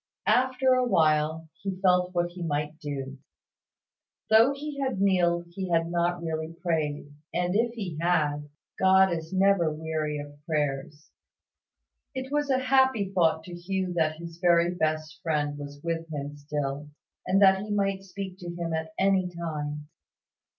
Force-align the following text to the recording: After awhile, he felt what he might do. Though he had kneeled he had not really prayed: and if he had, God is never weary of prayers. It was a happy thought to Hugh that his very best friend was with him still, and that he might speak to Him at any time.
After 0.25 0.73
awhile, 0.73 1.47
he 1.61 1.79
felt 1.79 2.15
what 2.15 2.31
he 2.31 2.41
might 2.41 2.79
do. 2.79 3.19
Though 4.31 4.51
he 4.51 4.79
had 4.79 4.99
kneeled 4.99 5.45
he 5.51 5.69
had 5.69 5.91
not 5.91 6.23
really 6.23 6.53
prayed: 6.53 7.13
and 7.35 7.53
if 7.55 7.75
he 7.75 7.99
had, 8.01 8.49
God 8.79 9.13
is 9.13 9.31
never 9.31 9.71
weary 9.71 10.17
of 10.17 10.43
prayers. 10.47 11.11
It 12.15 12.31
was 12.31 12.49
a 12.49 12.57
happy 12.57 13.11
thought 13.13 13.43
to 13.43 13.53
Hugh 13.53 13.93
that 13.93 14.15
his 14.15 14.39
very 14.39 14.73
best 14.73 15.19
friend 15.21 15.55
was 15.59 15.79
with 15.83 16.07
him 16.09 16.35
still, 16.35 16.89
and 17.27 17.39
that 17.43 17.61
he 17.61 17.69
might 17.69 18.01
speak 18.01 18.39
to 18.39 18.49
Him 18.49 18.73
at 18.73 18.95
any 18.97 19.29
time. 19.29 19.87